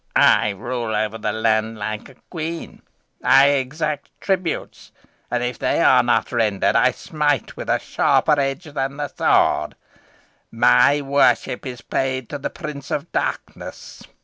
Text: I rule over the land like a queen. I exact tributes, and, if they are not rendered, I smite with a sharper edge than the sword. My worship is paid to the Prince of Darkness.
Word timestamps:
I 0.15 0.49
rule 0.49 0.95
over 0.95 1.19
the 1.19 1.31
land 1.31 1.77
like 1.77 2.09
a 2.09 2.15
queen. 2.31 2.81
I 3.23 3.49
exact 3.49 4.09
tributes, 4.19 4.91
and, 5.29 5.43
if 5.43 5.59
they 5.59 5.79
are 5.79 6.01
not 6.01 6.31
rendered, 6.31 6.75
I 6.75 6.89
smite 6.89 7.55
with 7.55 7.69
a 7.69 7.77
sharper 7.77 8.39
edge 8.39 8.63
than 8.63 8.97
the 8.97 9.09
sword. 9.09 9.75
My 10.51 11.01
worship 11.01 11.67
is 11.67 11.81
paid 11.81 12.29
to 12.29 12.39
the 12.39 12.49
Prince 12.49 12.89
of 12.89 13.11
Darkness. 13.11 14.01